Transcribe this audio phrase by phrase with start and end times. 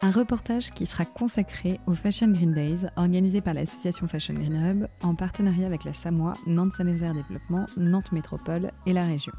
[0.00, 4.86] Un reportage qui sera consacré au Fashion Green Days, organisé par l'association Fashion Green Hub
[5.02, 9.32] en partenariat avec la Samoa, Nantes Saint-Nazaire Développement, Nantes Métropole et la région.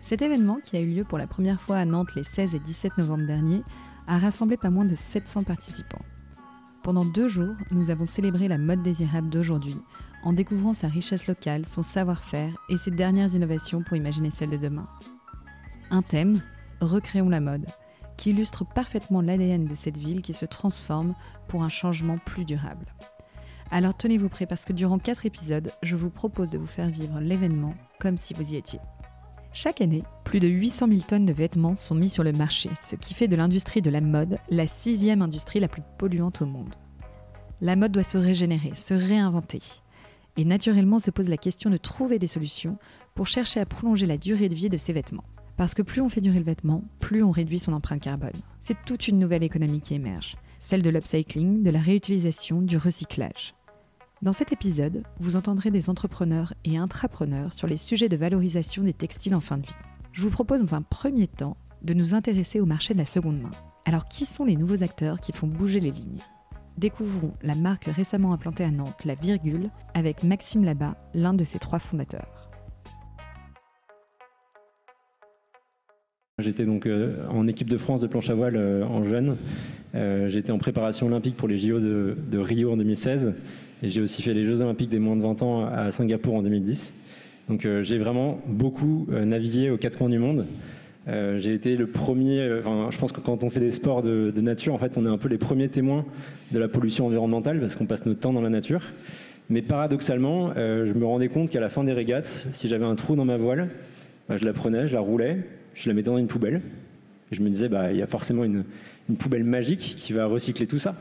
[0.00, 2.58] Cet événement, qui a eu lieu pour la première fois à Nantes les 16 et
[2.58, 3.62] 17 novembre dernier,
[4.06, 6.04] a rassemblé pas moins de 700 participants.
[6.82, 9.76] Pendant deux jours, nous avons célébré la mode désirable d'aujourd'hui,
[10.22, 14.58] en découvrant sa richesse locale, son savoir-faire et ses dernières innovations pour imaginer celle de
[14.58, 14.86] demain.
[15.90, 16.34] Un thème,
[16.82, 17.64] recréons la mode
[18.16, 21.14] qui illustre parfaitement l'ADN de cette ville qui se transforme
[21.48, 22.86] pour un changement plus durable.
[23.70, 27.20] Alors tenez-vous prêts parce que durant quatre épisodes, je vous propose de vous faire vivre
[27.20, 28.80] l'événement comme si vous y étiez.
[29.52, 32.96] Chaque année, plus de 800 000 tonnes de vêtements sont mis sur le marché, ce
[32.96, 36.74] qui fait de l'industrie de la mode la sixième industrie la plus polluante au monde.
[37.60, 39.60] La mode doit se régénérer, se réinventer.
[40.36, 42.78] Et naturellement se pose la question de trouver des solutions
[43.14, 45.24] pour chercher à prolonger la durée de vie de ces vêtements.
[45.56, 48.32] Parce que plus on fait durer le vêtement, plus on réduit son empreinte carbone.
[48.60, 53.54] C'est toute une nouvelle économie qui émerge, celle de l'upcycling, de la réutilisation, du recyclage.
[54.22, 58.92] Dans cet épisode, vous entendrez des entrepreneurs et intrapreneurs sur les sujets de valorisation des
[58.92, 59.74] textiles en fin de vie.
[60.12, 63.40] Je vous propose dans un premier temps de nous intéresser au marché de la seconde
[63.40, 63.50] main.
[63.84, 66.18] Alors qui sont les nouveaux acteurs qui font bouger les lignes?
[66.78, 71.60] Découvrons la marque récemment implantée à Nantes, la Virgule, avec Maxime Labat, l'un de ses
[71.60, 72.33] trois fondateurs.
[76.44, 79.36] J'étais donc euh, en équipe de France de planche à voile euh, en jeune.
[79.94, 83.32] Euh, j'étais en préparation olympique pour les JO de, Rio en 2016
[83.82, 86.42] et j'ai aussi fait les Jeux olympiques des moins de 20 ans à Singapour en
[86.42, 86.92] 2010.
[87.48, 90.46] Donc j'ai vraiment beaucoup navigué aux quatre coins du monde.
[91.06, 92.38] j'ai été le premier,
[92.90, 95.10] je pense que quand on fait des sports de, de, nature, en fait, on est
[95.10, 96.06] un peu les premiers témoins
[96.52, 98.80] de la pollution environnementale parce qu'on passe notre temps dans la nature.
[99.50, 103.16] Mais paradoxalement, je me rendais compte qu'à la fin des régates, si j'avais un trou
[103.16, 103.68] dans ma voile,
[104.28, 106.60] bah, je la prenais, je la roulais, je la mettais dans une poubelle.
[107.32, 108.64] Et je me disais, bah, il y a forcément une,
[109.18, 110.94] poubelle magique qui va recycler tout ça.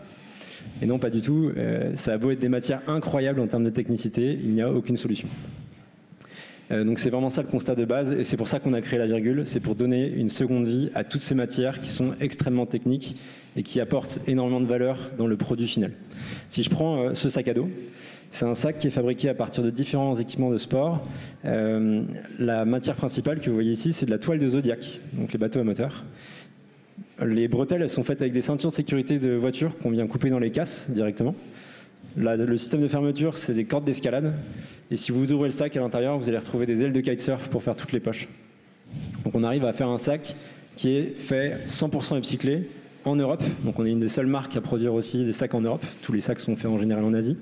[0.81, 1.51] Et non, pas du tout.
[1.55, 4.71] Euh, ça a beau être des matières incroyables en termes de technicité, il n'y a
[4.71, 5.27] aucune solution.
[6.71, 8.81] Euh, donc c'est vraiment ça le constat de base, et c'est pour ça qu'on a
[8.81, 12.13] créé la virgule, c'est pour donner une seconde vie à toutes ces matières qui sont
[12.21, 13.17] extrêmement techniques
[13.55, 15.91] et qui apportent énormément de valeur dans le produit final.
[16.49, 17.69] Si je prends euh, ce sac à dos,
[18.33, 21.05] c'est un sac qui est fabriqué à partir de différents équipements de sport.
[21.45, 22.01] Euh,
[22.39, 25.37] la matière principale que vous voyez ici, c'est de la toile de Zodiac, donc les
[25.37, 26.03] bateaux à moteur.
[27.23, 30.31] Les bretelles, elles sont faites avec des ceintures de sécurité de voiture qu'on vient couper
[30.31, 31.35] dans les casses directement.
[32.17, 34.33] le système de fermeture, c'est des cordes d'escalade.
[34.89, 37.49] Et si vous ouvrez le sac à l'intérieur, vous allez retrouver des ailes de kitesurf
[37.49, 38.27] pour faire toutes les poches.
[39.25, 40.35] Donc on arrive à faire un sac
[40.75, 42.67] qui est fait 100% upcyclé
[43.05, 43.43] en Europe.
[43.63, 45.85] Donc on est une des seules marques à produire aussi des sacs en Europe.
[46.01, 47.37] Tous les sacs sont faits en général en Asie.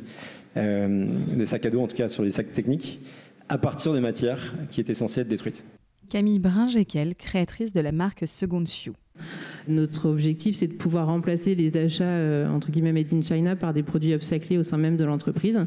[0.57, 2.99] Euh, des sacs à dos, en tout cas sur des sacs techniques,
[3.49, 5.63] à partir des matières qui étaient censées être détruites.
[6.09, 8.95] Camille Bringekel, créatrice de la marque Second Sioux.
[9.67, 13.73] Notre objectif, c'est de pouvoir remplacer les achats euh, entre guillemets made in China par
[13.73, 15.57] des produits upcyclés au sein même de l'entreprise.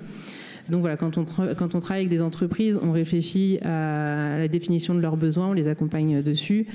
[0.69, 5.17] Donc voilà, quand on, travaille avec des entreprises, on réfléchit à la définition de leurs
[5.17, 6.67] besoins, on les accompagne dessus.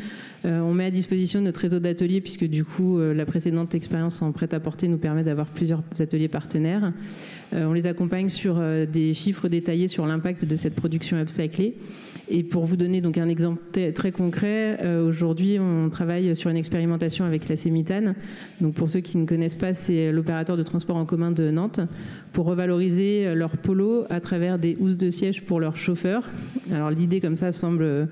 [0.45, 4.31] Euh, on met à disposition notre réseau d'ateliers, puisque du coup, la précédente expérience en
[4.31, 6.93] prêt-à-porter nous permet d'avoir plusieurs ateliers partenaires.
[7.53, 11.75] Euh, on les accompagne sur euh, des chiffres détaillés sur l'impact de cette production upcyclée.
[12.31, 13.59] Et pour vous donner donc un exemple
[13.95, 18.13] très concret, euh, aujourd'hui on travaille sur une expérimentation avec la Sémitane.
[18.61, 21.79] Donc pour ceux qui ne connaissent pas, c'est l'opérateur de transport en commun de Nantes
[22.31, 23.57] pour revaloriser leur
[24.09, 26.29] à travers des housses de siège pour leurs chauffeurs.
[26.71, 28.09] Alors l'idée comme ça semble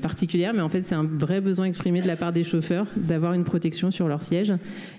[0.00, 3.32] particulière, mais en fait c'est un vrai besoin exprimé de la part des chauffeurs d'avoir
[3.32, 4.52] une protection sur leur siège.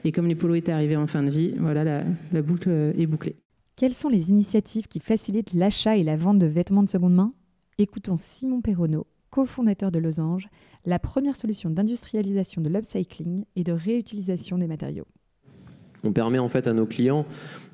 [0.03, 3.37] Et comme les polos étaient arrivés en fin de vie, voilà la boucle est bouclée.
[3.75, 7.33] Quelles sont les initiatives qui facilitent l'achat et la vente de vêtements de seconde main?
[7.77, 10.49] Écoutons Simon Perronneau, cofondateur de Losange,
[10.85, 15.07] la première solution d'industrialisation de l'upcycling et de réutilisation des matériaux.
[16.03, 17.25] On permet en fait à nos clients,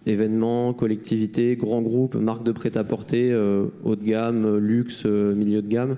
[0.06, 5.68] événements, collectivités, grands groupes, marques de prêt-à-porter, euh, haut de gamme, luxe, euh, milieu de
[5.68, 5.98] gamme,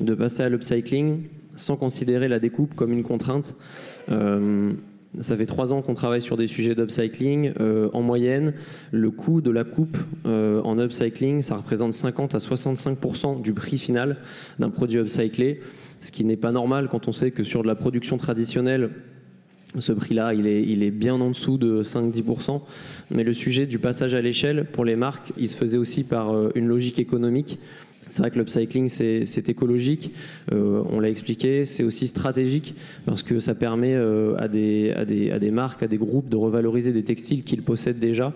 [0.00, 1.24] de passer à l'upcycling
[1.56, 3.54] sans considérer la découpe comme une contrainte.
[4.08, 4.72] Euh,
[5.20, 7.52] ça fait trois ans qu'on travaille sur des sujets d'upcycling.
[7.60, 8.54] Euh, en moyenne,
[8.92, 13.78] le coût de la coupe euh, en upcycling, ça représente 50 à 65% du prix
[13.78, 14.18] final
[14.58, 15.60] d'un produit upcyclé,
[16.00, 18.90] ce qui n'est pas normal quand on sait que sur de la production traditionnelle,
[19.78, 22.60] Ce prix-là, il est, bien en dessous de 5-10%.
[23.10, 26.34] Mais le sujet du passage à l'échelle, pour les marques, il se faisait aussi par
[26.56, 27.58] une logique économique.
[28.10, 30.12] C'est vrai que l'upcycling, c'est écologique,
[30.52, 32.74] euh, on l'a expliqué, c'est aussi stratégique
[33.06, 37.44] parce que ça permet euh, à, des, marques, à des groupes de revaloriser des textiles
[37.44, 38.34] qu'ils possèdent déjà.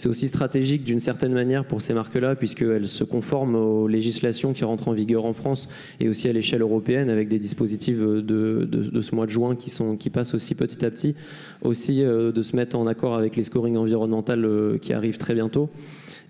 [0.00, 4.64] C'est aussi stratégique d'une certaine manière pour ces marques-là, puisqu'elles se conforment aux législations qui
[4.64, 5.68] rentrent en vigueur en France
[6.00, 10.32] et aussi à l'échelle européenne, avec des dispositifs de, ce mois de juin qui, passent
[10.32, 11.14] aussi petit à petit,
[11.60, 15.68] aussi euh, de se mettre en accord avec les scorings environnementaux qui arrivent très bientôt.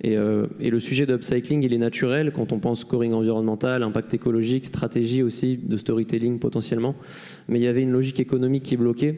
[0.04, 4.66] Euh, et, le sujet d'upcycling, il est naturel quand on pense scoring environnemental, impact écologique,
[4.66, 6.96] stratégie aussi de storytelling potentiellement.
[7.46, 9.16] Mais il y avait une logique économique qui bloquait.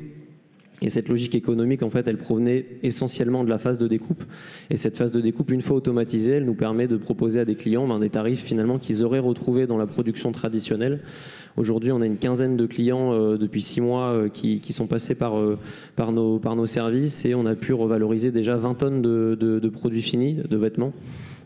[0.82, 4.24] Et cette logique économique, en fait, elle provenait essentiellement de la phase de découpe.
[4.68, 7.54] Et cette phase de découpe, une fois automatisée, elle nous permet de proposer à des
[7.54, 11.00] clients ben, des tarifs finalement qu'ils auraient retrouvés dans la production traditionnelle
[11.56, 15.14] Aujourd'hui, on a une quinzaine de clients euh, depuis six mois euh, qui, sont passés
[15.14, 15.58] par, euh,
[15.96, 20.56] par, nos, services et on a pu revaloriser déjà 20 tonnes de, produits finis, de
[20.56, 20.92] vêtements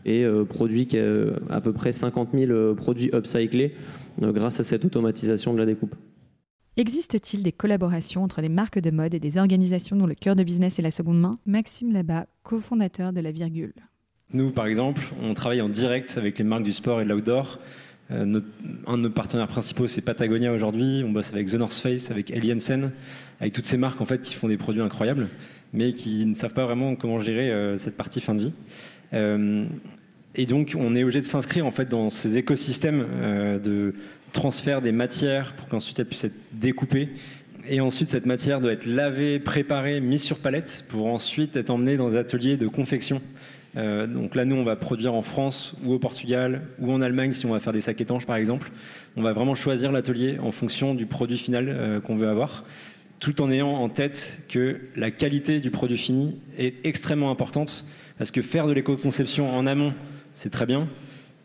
[0.05, 0.87] et produits
[1.49, 3.73] à peu près 50 000 produits upcyclés
[4.21, 5.95] grâce à cette automatisation de la découpe.
[6.79, 10.43] Existe-t-il des collaborations entre des marques de mode et des organisations dont le cœur de
[10.43, 11.39] business est la seconde main?
[11.47, 13.73] Maxime Labat, cofondateur de La Virgule.
[14.31, 17.57] Nous, par exemple, on travaille en direct avec les marques du sport et de l'outdoor
[18.11, 18.41] euh,
[18.85, 21.03] un de nos partenaires principaux, c'est Patagonia aujourd'hui.
[21.03, 22.91] On bosse avec The North Face, avec Aliensen,
[23.41, 25.29] avec toutes ces marques en fait qui font des produits incroyables,
[25.73, 28.53] mais qui ne savent pas vraiment comment gérer euh, cette partie fin de vie.
[29.13, 29.65] Euh,
[30.35, 33.03] et donc, on est obligé de s'inscrire en fait dans ces écosystèmes
[33.63, 33.95] de
[34.33, 37.09] transfert des matières pour qu'ensuite elles puissent être découpées.
[37.69, 41.97] Et ensuite, cette matière doit être lavée, préparée, mise sur palette pour ensuite être emmenée
[41.97, 43.21] dans des ateliers de confection
[43.77, 47.33] euh, donc là, nous, on va produire en France ou au Portugal ou en Allemagne
[47.33, 48.71] si on va faire des sacs étanches, par exemple.
[49.15, 52.65] On va vraiment choisir l'atelier en fonction du produit final euh, qu'on veut avoir,
[53.19, 57.85] tout en ayant en tête que la qualité du produit fini est extrêmement importante,
[58.17, 59.93] parce que faire de l'éco-conception en amont,
[60.33, 60.87] c'est très bien,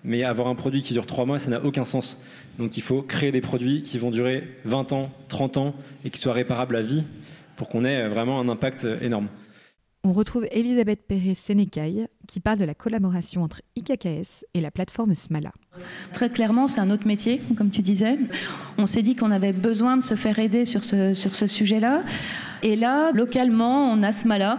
[0.05, 2.19] mais avoir un produit qui dure trois mois, ça n'a aucun sens.
[2.59, 6.21] Donc il faut créer des produits qui vont durer 20 ans, 30 ans et qui
[6.21, 7.05] soient réparables à vie
[7.57, 9.29] pour qu'on ait vraiment un impact énorme.
[10.05, 15.53] On retrouve Elisabeth Pérez-Sénécaille qui parle de la collaboration entre IKKS et la plateforme Smala.
[16.13, 18.19] Très clairement, c'est un autre métier, comme tu disais.
[18.77, 22.03] On s'est dit qu'on avait besoin de se faire aider sur ce, sur ce sujet-là.
[22.63, 24.59] Et là, localement, on a Smala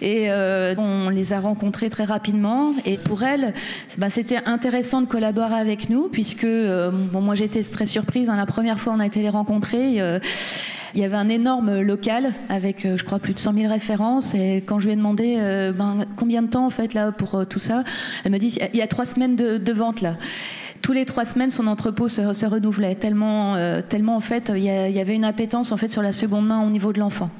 [0.00, 2.72] et euh, on les a rencontrés très rapidement.
[2.84, 3.54] Et pour elles,
[3.98, 8.28] bah, c'était intéressant de collaborer avec nous, puisque euh, bon, moi j'étais très surprise.
[8.28, 10.00] Hein, la première fois on a été les rencontrer.
[10.00, 10.18] Euh,
[10.94, 14.34] il y avait un énorme local avec, euh, je crois, plus de 100 000 références.
[14.34, 17.34] Et quand je lui ai demandé euh, ben, combien de temps en fait là pour
[17.34, 17.84] euh, tout ça,
[18.24, 20.16] elle m'a dit il y a trois semaines de, de vente là
[20.84, 23.56] tous les trois semaines, son entrepôt se, renouvelait tellement,
[23.88, 26.68] tellement en fait, il y, avait une appétence en fait sur la seconde main au
[26.68, 27.30] niveau de l'enfant.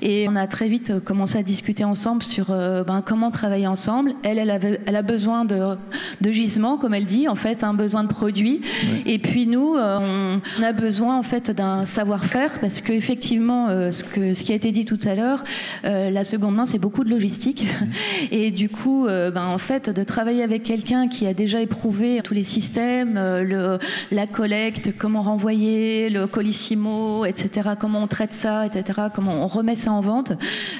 [0.00, 4.14] Et on a très vite commencé à discuter ensemble sur ben, comment travailler ensemble.
[4.22, 5.76] Elle, elle, avait, elle a besoin de,
[6.22, 8.62] de gisements, comme elle dit, en fait, un besoin de produits.
[9.04, 14.04] Et puis nous, on, a besoin en fait d'un savoir-faire parce que effectivement, euh, ce,
[14.04, 15.44] que, ce qui a été dit tout à l'heure,
[15.84, 17.66] euh, la seconde main, c'est beaucoup de logistique.
[18.30, 22.20] Et du coup, euh, ben, en fait, de travailler avec quelqu'un qui a déjà éprouvé
[22.24, 23.78] tous les systèmes, le,
[24.10, 29.76] la collecte, comment renvoyer, le colissimo, etc., comment on traite ça, etc., comment on remet
[29.76, 30.32] ça en vente,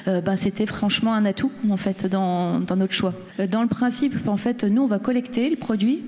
[0.05, 3.13] ben, c'était franchement un atout, en fait, dans, notre choix.
[3.51, 6.03] Dans le principe, en fait, nous, on va collecter le produit.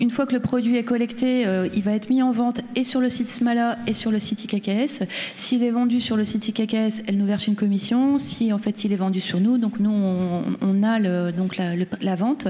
[0.00, 3.00] Une fois que le produit est collecté, il va être mis en vente et sur
[3.00, 5.04] le site Smala et sur le site IKKS.
[5.36, 8.18] S'il est vendu sur le site IKKS, elle nous verse une commission.
[8.18, 12.48] Si en fait il est vendu sur nous, donc nous on, a donc la, vente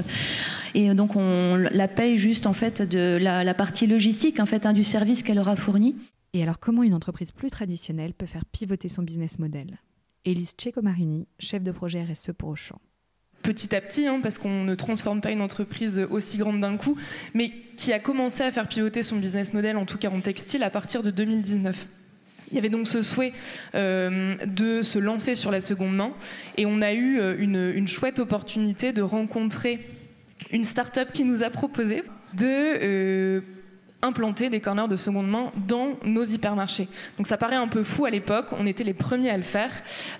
[0.75, 4.73] et donc on la paye juste en fait de la, partie logistique en fait hein,
[4.73, 5.95] du service qu'elle aura fourni.
[6.33, 9.79] Et alors comment une entreprise plus traditionnelle peut faire pivoter son business model?
[10.25, 12.79] Élise Ceccomarini, chef de projet RSE pour Auchan
[13.43, 16.97] petit à petit, hein, parce qu'on ne transforme pas une entreprise aussi grande d'un coup,
[17.35, 20.63] mais qui a commencé à faire pivoter son business model, en tout cas en textile,
[20.63, 21.87] à partir de 2019.
[22.51, 23.33] Il y avait donc ce souhait
[23.73, 26.13] euh, de se lancer sur la seconde main
[26.57, 29.79] et on a eu euh, une, chouette opportunité de rencontrer
[30.51, 33.41] une start-up qui nous a proposé de euh,
[34.05, 36.87] implanter des corners de seconde main dans nos hypermarchés.
[37.17, 39.71] Donc ça paraît un peu fou à l'époque, on était les premiers à le faire.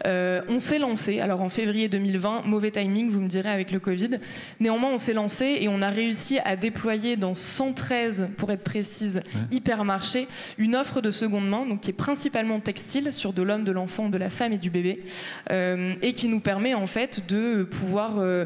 [0.07, 3.79] Euh, on s'est lancé, alors en février 2020, mauvais timing, vous me direz, avec le
[3.79, 4.19] Covid.
[4.59, 9.21] Néanmoins, on s'est lancé et on a réussi à déployer dans 113, pour être précise,
[9.51, 10.27] hypermarchés,
[10.57, 14.09] une offre de seconde main, donc qui est principalement textile, sur de l'homme, de l'enfant,
[14.09, 15.03] de la femme et du bébé,
[15.51, 18.45] euh, et qui nous permet en fait de pouvoir euh,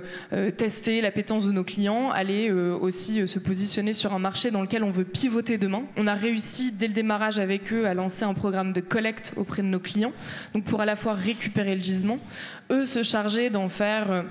[0.57, 4.91] tester l'appétence de nos clients, aller aussi se positionner sur un marché dans lequel on
[4.91, 5.83] veut pivoter pivoté demain.
[5.95, 9.61] On a réussi dès le démarrage avec eux à lancer un programme de collecte auprès
[9.61, 10.11] de nos clients,
[10.55, 12.17] donc pour à la fois récupérer le gisement,
[12.71, 14.23] eux se charger d'en faire euh,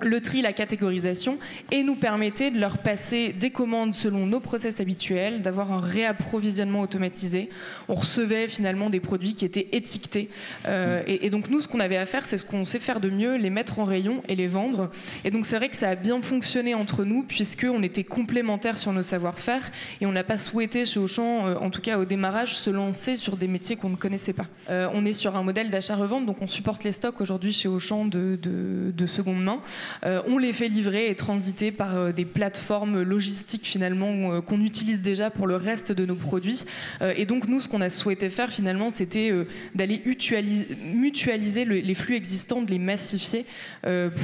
[0.00, 1.38] le tri, la catégorisation,
[1.70, 6.80] et nous permettait de leur passer des commandes selon nos process habituels, d'avoir un réapprovisionnement
[6.80, 7.50] automatisé.
[7.88, 10.28] On recevait finalement des produits qui étaient étiquetés.
[10.66, 13.10] Euh, et, donc nous, ce qu'on avait à faire, c'est ce qu'on sait faire de
[13.10, 14.90] mieux, les mettre en rayon et les vendre.
[15.24, 18.92] Et donc c'est vrai que ça a bien fonctionné entre nous, puisqu'on était complémentaires sur
[18.92, 22.56] nos savoir-faire, et on n'a pas souhaité chez Auchan, euh, en tout cas au démarrage,
[22.56, 24.46] se lancer sur des métiers qu'on ne connaissait pas.
[24.68, 28.04] Euh, on est sur un modèle d'achat-revente, donc on supporte les stocks aujourd'hui chez Auchan
[28.06, 29.60] de, de, de seconde main.
[30.04, 34.60] Euh, on les fait livrer et transiter par euh, des plateformes logistiques finalement euh, qu'on
[34.60, 36.64] utilise déjà pour le reste de nos produits.
[37.00, 39.32] et donc nous, ce qu'on a souhaité faire finalement, c'était
[39.74, 43.46] d'aller mutualiser le, les flux existants, de les massifier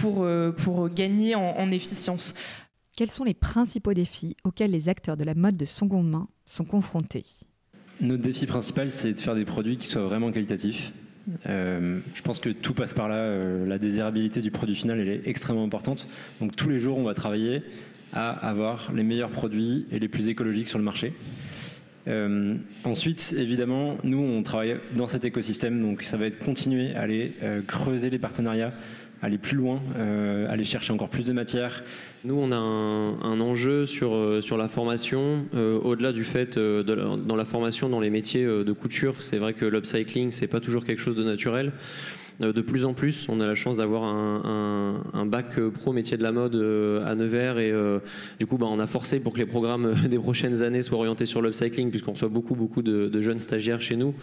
[0.01, 2.35] pour, pour gagner en, en efficience.
[2.97, 6.65] Quels sont les principaux défis auxquels les acteurs de la mode de seconde main sont
[6.65, 7.25] confrontés?
[8.01, 10.93] Notre défi principal, c'est de faire des produits qui soient vraiment qualitatifs.
[11.49, 13.17] Euh, je pense que tout passe par là.
[13.17, 16.07] Euh, la désirabilité du produit final, elle est extrêmement importante.
[16.41, 17.63] Donc tous les jours, on va travailler
[18.13, 21.13] à avoir les meilleurs produits et les plus écologiques sur le marché.
[22.09, 22.55] Euh,
[22.85, 27.33] ensuite, évidemment, nous, on travaille dans cet écosystème, donc ça va être continuer à aller
[27.67, 28.73] creuser les partenariats,
[29.23, 31.83] aller plus loin, euh, aller chercher encore plus de matière.
[32.25, 36.83] Nous, on a un, enjeu sur, euh, sur la formation, euh, au-delà du fait de,
[36.83, 40.85] dans la formation dans les métiers de couture, c'est vrai que l'upcycling, c'est pas toujours
[40.85, 41.73] quelque chose de naturel.
[42.43, 45.71] Euh, de plus en plus, on a la chance d'avoir un, un, un, bac euh,
[45.71, 47.73] pro métier de la mode euh, à Nevers et
[48.39, 51.27] du coup, bah, on a forcé pour que les programmes des prochaines années soient orientés
[51.27, 54.15] sur l'upcycling puisqu'on reçoit beaucoup, beaucoup de, de, jeunes stagiaires chez nous.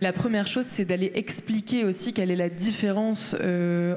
[0.00, 3.34] La première chose, c'est d'aller expliquer aussi quelle est la différence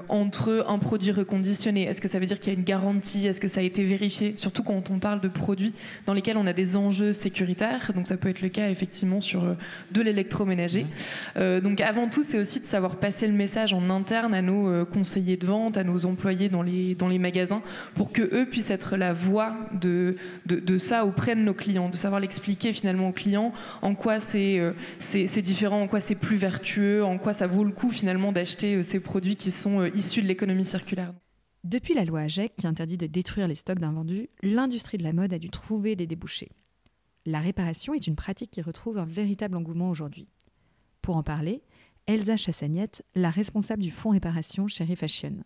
[0.07, 1.83] entre un produit reconditionné.
[1.83, 3.27] Est-ce que ça veut dire qu'il y a une garantie?
[3.27, 4.33] Est-ce que ça a été vérifié?
[4.38, 5.73] Surtout quand on parle de produits
[6.05, 7.91] dans lesquels on a des enjeux sécuritaires.
[7.93, 9.55] Donc ça peut être le cas effectivement sur
[9.91, 10.85] de l'électroménager.
[11.38, 14.68] Euh, donc avant tout, c'est aussi de savoir passer le message en interne à nos
[14.68, 17.62] euh, conseillers de vente, à nos employés dans les, magasins,
[17.96, 21.96] pour que eux puissent être la voix de, de, ça auprès de nos clients, de
[21.96, 27.04] savoir l'expliquer finalement aux clients en quoi c'est euh, différent, en quoi c'est plus vertueux,
[27.04, 30.28] en quoi ça vaut le coup finalement d'acheter euh, ces produits qui sont issus de
[30.28, 31.13] l'économie circulaire.
[31.63, 35.34] Depuis la loi AGEC qui interdit de détruire les stocks d'invendus, l'industrie de la mode
[35.34, 36.50] a dû trouver des débouchés.
[37.25, 40.28] La réparation est une pratique qui retrouve un véritable engouement aujourd'hui.
[41.01, 41.62] Pour en parler,
[42.10, 45.44] Elsa Chassagnette, la responsable du fonds réparation chez Refashion,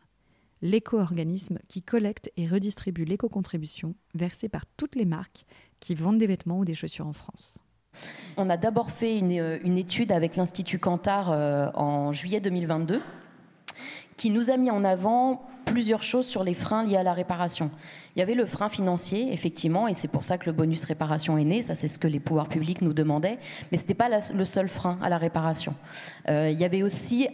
[0.62, 5.46] l'éco-organisme qui collecte et redistribue l'éco-contribution versée par toutes les marques
[5.82, 7.60] qui vendent des vêtements ou des chaussures en France.
[8.38, 13.02] On a d'abord fait une, une, étude avec l'Institut Cantar euh, en juillet 2022
[14.16, 17.72] qui nous a mis en avant plusieurs choses sur les freins liés à la réparation.
[18.16, 21.38] Il y avait le frein financier, effectivement, et c'est pour ça que le bonus réparation
[21.38, 21.62] est né.
[21.62, 23.40] Ça, c'est ce que les pouvoirs publics nous demandaient.
[23.72, 25.74] Mais ce n'était pas le seul frein à la réparation.
[26.30, 27.28] Euh, il y avait aussi,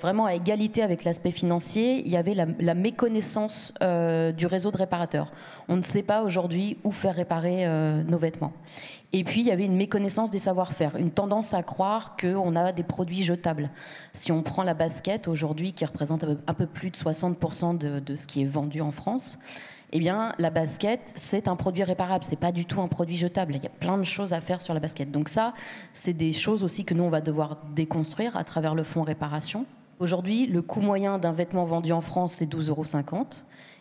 [0.00, 4.70] vraiment à égalité avec l'aspect financier, il y avait la, la méconnaissance euh, du réseau
[4.70, 5.32] de réparateurs.
[5.68, 8.52] On ne sait pas aujourd'hui où faire réparer euh, nos vêtements.
[9.14, 12.72] Et puis, il y avait une méconnaissance des savoir-faire, une tendance à croire qu'on a
[12.72, 13.70] des produits jetables.
[14.14, 18.26] Si on prend la basket aujourd'hui, qui représente un peu plus de 60% de, ce
[18.26, 19.38] qui est vendu en France,
[19.94, 23.54] eh bien, la basket, c'est un produit réparable, c'est pas du tout un produit jetable.
[23.54, 25.10] Il y a plein de choses à faire sur la basket.
[25.10, 25.52] Donc ça,
[25.92, 29.66] c'est des choses aussi que nous, on va devoir déconstruire à travers le fonds réparation.
[30.00, 32.84] Aujourd'hui, le coût moyen d'un vêtement vendu en France, c'est 12,50 euros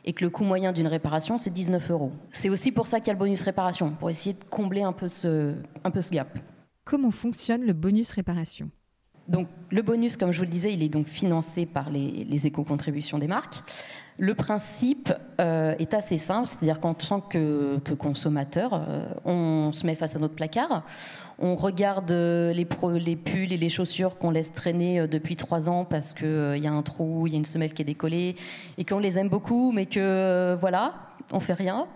[0.05, 2.11] et que le coût moyen d'une réparation, c'est 19 euros.
[2.31, 4.93] C'est aussi pour ça qu'il y a le bonus réparation, pour essayer de combler un
[4.93, 5.53] peu ce,
[5.83, 6.37] un peu ce gap.
[6.83, 8.69] Comment fonctionne le bonus réparation?
[9.27, 12.47] Donc, le bonus, comme je vous le disais, il est donc financé par les, les
[12.47, 13.61] éco-contributions des marques.
[14.21, 19.95] Le principe euh, est assez simple, c'est-à-dire qu'en tant que, consommateur, euh, on se met
[19.95, 20.83] face à notre placard,
[21.39, 25.69] on regarde les, pro, les pulls et les chaussures qu'on laisse traîner euh, depuis trois
[25.69, 27.85] ans parce qu'il euh, y a un trou, il y a une semelle qui est
[27.85, 28.35] décollée
[28.77, 30.93] et qu'on les aime beaucoup, mais que euh, voilà,
[31.31, 31.87] on fait rien.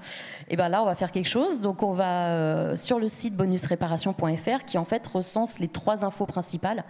[0.49, 1.61] Et ben là, on va faire quelque chose.
[1.61, 6.25] Donc, on va euh, sur le site bonusréparation.fr qui en fait recense les trois infos
[6.25, 6.83] principales.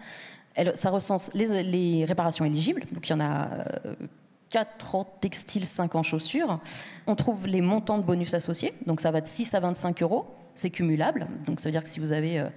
[0.75, 2.83] Ça recense les, les, réparations éligibles.
[2.93, 3.49] Donc, il y en a.
[4.55, 6.59] Euh, 4 en textile, 5 en chaussures.
[7.07, 10.27] On trouve les montants de bonus associés, donc ça va de 6 à 25 euros,
[10.53, 11.27] c'est cumulable.
[11.45, 12.47] Donc ça veut dire que si vous avez euh,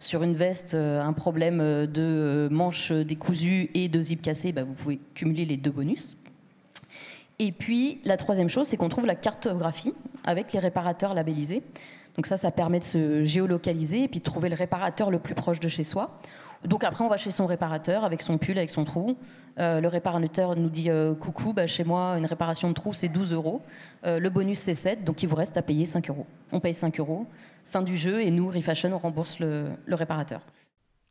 [0.00, 4.64] sur une veste euh, un problème de euh, manche décousue et de zip cassé, bah,
[4.64, 6.16] vous pouvez cumuler les deux bonus.
[7.38, 9.94] Et puis la troisième chose, c'est qu'on trouve la cartographie
[10.24, 11.62] avec les réparateurs labellisés.
[12.16, 15.34] Donc ça, ça permet de se géolocaliser et puis de trouver le réparateur le plus
[15.34, 16.18] proche de chez soi.
[16.64, 19.16] Donc après, on va chez son réparateur avec son pull, avec son trou.
[19.58, 23.08] Euh, le réparateur nous dit euh, coucou, bah, chez moi, une réparation de trou, c'est
[23.08, 23.62] 12 euros.
[24.04, 26.26] Euh, le bonus, c'est 7, donc il vous reste à payer 5 euros.
[26.52, 27.26] On paye 5 euros.
[27.66, 30.40] Fin du jeu, et nous, Refashion, on rembourse le, le réparateur.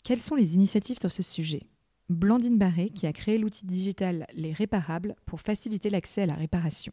[0.03, 1.63] Quelles sont les initiatives sur ce sujet?
[2.09, 6.91] Blandine Barré, qui a créé l'outil digital Les Réparables pour faciliter l'accès à la réparation.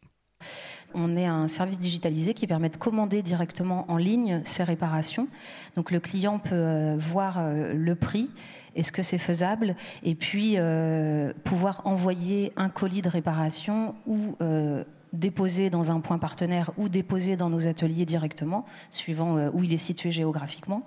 [0.93, 5.27] On est un service digitalisé qui permet de commander directement en ligne ces réparations.
[5.75, 8.29] Donc le client peut euh, voir euh, le prix,
[8.75, 14.35] est-ce que c'est faisable, et puis euh, pouvoir envoyer un colis de réparation ou
[15.13, 19.73] déposer dans un point partenaire ou déposer dans nos ateliers directement, suivant euh, où il
[19.73, 20.83] est situé géographiquement.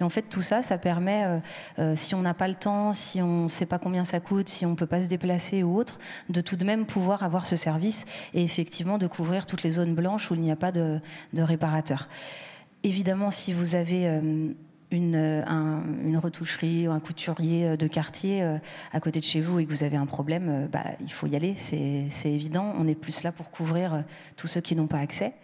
[0.00, 1.38] Et en fait, tout ça, ça permet, euh,
[1.78, 4.48] euh, si on n'a pas le temps, si on ne sait pas combien ça coûte,
[4.48, 7.46] si on ne peut pas se déplacer ou autre, de tout de même pouvoir avoir
[7.46, 8.04] ce service
[8.34, 11.00] et effectivement de couvrir toutes les zones blanches où il n'y a pas de
[11.36, 12.08] réparateur.
[12.84, 14.20] Évidemment, si vous avez
[14.90, 15.42] une, euh,
[16.04, 18.58] une, retoucherie ou un couturier euh, de quartier euh,
[18.92, 21.36] à côté de chez vous et que vous avez un problème, bah, il faut y
[21.36, 22.72] aller, c'est évident.
[22.76, 24.04] On est plus là pour couvrir
[24.36, 25.34] tous ceux qui n'ont pas accès.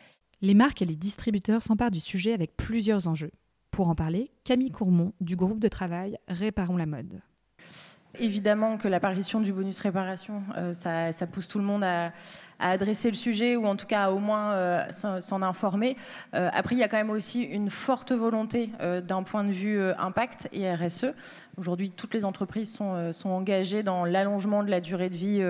[0.40, 3.30] Les marques et les distributeurs s'emparent du sujet avec plusieurs enjeux.
[3.70, 7.20] Pour en parler, Camille Courmont du groupe de travail Réparons la mode.
[8.18, 10.42] Évidemment que l'apparition du bonus réparation,
[10.72, 12.12] ça, ça, pousse tout le monde à,
[12.58, 15.96] adresser le sujet ou en tout cas à au moins euh, s'en informer.
[16.34, 19.52] Euh, après, il y a quand même aussi une forte volonté euh, d'un point de
[19.52, 21.06] vue impact et RSE.
[21.56, 25.40] Aujourd'hui, toutes les entreprises sont, engagées dans l'allongement de la durée de vie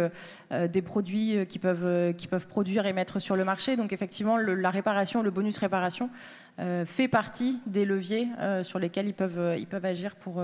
[0.51, 3.77] des produits qu'ils peuvent, produire et mettre sur le marché.
[3.77, 6.11] Donc effectivement, la réparation, le bonus réparation
[6.59, 8.29] fait partie des leviers
[8.65, 10.43] sur lesquels ils peuvent agir pour,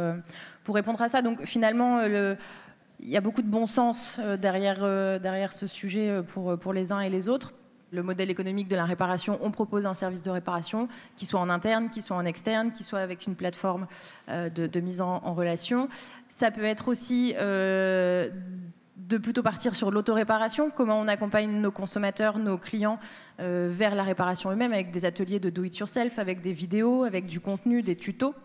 [0.70, 1.20] pour répondre à ça.
[1.20, 2.36] Donc finalement, le,
[3.00, 6.56] il y a beaucoup de bon sens euh, derrière, euh, derrière ce sujet euh, pour,
[6.60, 7.54] pour les uns et les autres.
[7.90, 10.86] Le modèle économique de la réparation, on propose un service de réparation
[11.16, 13.88] qui soit en interne, qui soit en externe, qui soit avec une plateforme
[14.28, 15.88] de, mise en, relation.
[16.28, 18.30] Ça peut être aussi de
[19.20, 23.00] plutôt partir sur l'autoréparation, comment on accompagne nos consommateurs, nos clients
[23.40, 27.82] vers la réparation eux-mêmes avec des ateliers de do-it-yourself, avec des vidéos, avec du contenu,
[27.82, 28.36] des tutos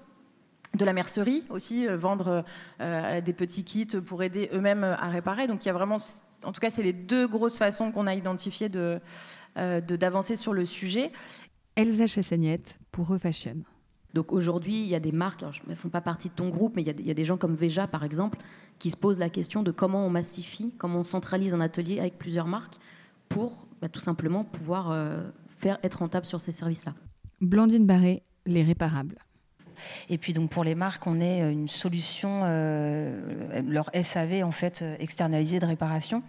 [0.75, 2.43] de la mercerie aussi, euh, vendre
[2.81, 5.47] euh, des petits kits pour aider eux-mêmes à réparer.
[5.47, 5.97] Donc il y a vraiment,
[6.43, 8.99] en tout cas, c'est les deux grosses façons qu'on a identifiées de,
[9.57, 11.11] euh, d'avancer sur le sujet.
[11.75, 13.57] Elsa Chassagnette pour Refashion.
[14.13, 16.77] Donc aujourd'hui, il y a des marques, elles ne font pas partie de ton groupe,
[16.77, 18.37] mais il y, a, des gens comme Veja, par exemple,
[18.79, 22.17] qui se posent la question de comment on massifie, comment on centralise un atelier avec
[22.17, 22.77] plusieurs marques
[23.27, 24.95] pour bah, tout simplement pouvoir
[25.57, 26.93] faire être rentable sur ces services-là.
[27.41, 29.17] Blandine Barré, les réparables.
[30.09, 34.51] Et puis donc pour les marques, on est euh, une solution, euh, leur SAV en
[34.51, 36.23] fait euh, externalisée de réparation.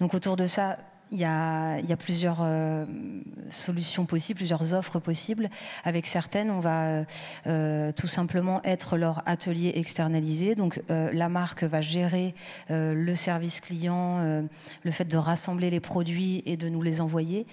[0.00, 0.78] Donc autour de ça,
[1.12, 2.86] il y, a, plusieurs euh,
[3.50, 5.50] solutions possibles, plusieurs offres possibles.
[5.84, 7.04] Avec certaines, on va
[7.46, 10.54] euh, tout simplement être leur atelier externalisé.
[10.54, 12.34] Donc euh, la marque va gérer
[12.70, 14.42] le service client,
[14.82, 17.46] le fait de rassembler les produits et de nous les envoyer.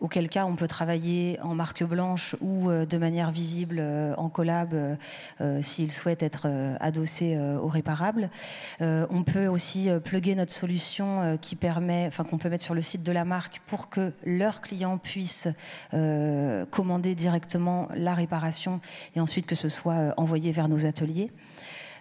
[0.00, 3.82] Auquel cas, on peut travailler en marque blanche ou de manière visible
[4.18, 4.98] en collab
[5.62, 6.46] s'il souhaite être
[6.80, 8.28] adossé au réparable.
[8.80, 13.02] on peut aussi plugger notre solution qui permet, enfin qu'on peut mettre sur le site
[13.06, 15.48] de la marque pour que leurs clients puissent
[15.94, 18.80] euh, commander directement la réparation
[19.14, 21.30] et ensuite que ce soit euh, envoyé vers nos ateliers.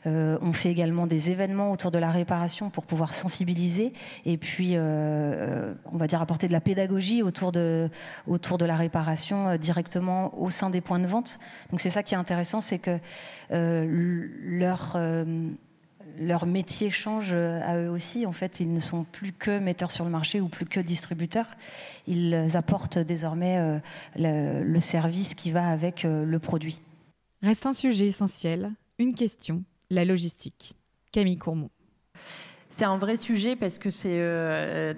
[0.08, 3.92] Euh, on fait également des événements autour de la réparation pour pouvoir sensibiliser
[4.26, 7.90] et puis, on va dire, apporter de la pédagogie autour de,
[8.28, 11.40] autour de la réparation directement au sein des points de vente.
[11.72, 13.00] Donc c'est ça qui est intéressant, c'est que
[13.50, 14.96] leur
[16.20, 18.26] leur métier change euh, à eux aussi.
[18.26, 21.48] En fait, ils ne sont plus que metteurs sur le marché ou plus que distributeurs.
[22.08, 26.82] Ils apportent désormais euh, le, service qui va avec euh, le produit.
[27.42, 30.76] Reste un sujet essentiel, une question, la logistique.
[31.12, 31.70] Camille Courmont.
[32.78, 34.20] C'est un vrai sujet parce que c'est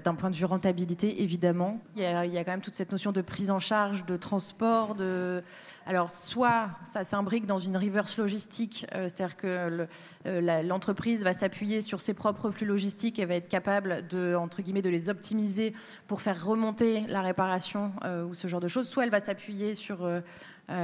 [0.04, 1.80] d'un point de vue rentabilité, évidemment.
[1.96, 5.44] Il y, a, quand même toute cette notion de prise en charge, de transport, de,
[5.88, 9.88] alors, soit ça s'imbrique dans une reverse logistique, euh, c'est-à-dire que
[10.26, 14.62] euh, l'entreprise va s'appuyer sur ses propres flux logistiques et va être capable de, entre
[14.62, 15.74] guillemets, de les optimiser
[16.08, 18.90] pour faire remonter la réparation euh, ou ce genre de choses.
[18.90, 20.10] Soit elle va s'appuyer sur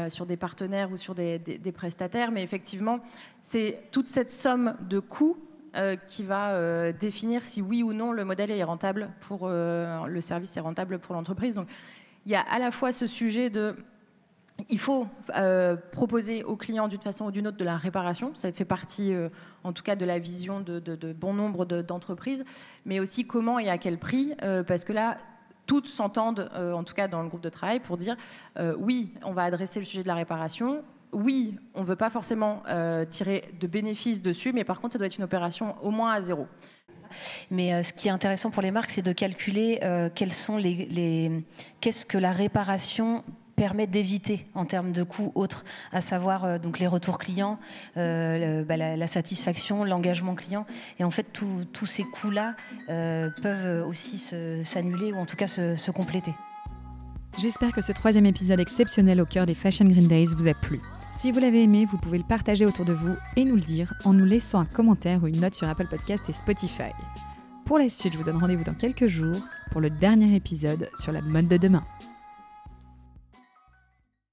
[0.08, 1.40] sur des partenaires ou sur des,
[1.76, 3.02] prestataires, mais effectivement,
[3.42, 5.36] c'est toute cette somme de coûts
[6.08, 10.60] qui va définir si oui ou non le modèle est rentable pour le service est
[10.60, 11.56] rentable pour l'entreprise.
[11.56, 11.68] Donc,
[12.26, 13.76] il y a à la fois ce sujet de
[14.70, 18.34] il faut euh, proposer aux clients d'une façon ou d'une autre de la réparation.
[18.36, 19.30] Ça fait partie, euh,
[19.64, 22.44] en tout cas, de la vision de, bon nombre d'entreprises,
[22.86, 25.18] mais aussi comment et à quel prix, euh, parce que là,
[25.66, 28.18] toutes s'entendent, en tout cas dans le groupe de travail, pour dire
[28.78, 30.84] oui, on va adresser le sujet de la réparation,
[31.14, 32.64] oui, on ne veut pas forcément
[33.10, 36.22] tirer de bénéfices dessus, mais par contre, ça doit être une opération au moins à
[36.22, 36.48] zéro.
[37.52, 39.80] Mais ce qui est intéressant pour les marques, c'est de calculer
[40.16, 41.44] quels sont les
[41.80, 43.24] qu'est-ce que la réparation
[43.56, 47.60] permet d'éviter en termes de coûts autres, à savoir euh, donc les retours clients,
[47.98, 50.66] euh, bah, la, satisfaction, l'engagement client.
[51.00, 52.56] Et en fait, tous ces coûts-là
[52.90, 54.18] euh, peuvent aussi
[54.64, 56.34] s'annuler ou en tout cas se, compléter.
[57.40, 60.82] J'espère que ce troisième épisode exceptionnel au cœur des Fashion Green Days vous a plu.
[61.16, 63.94] Si vous l'avez aimé, vous pouvez le partager autour de vous et nous le dire
[64.04, 66.92] en nous laissant un commentaire ou une note sur Apple Podcast et Spotify.
[67.66, 69.38] Pour la suite, je vous donne rendez-vous dans quelques jours
[69.72, 71.86] pour le dernier épisode sur la mode de demain.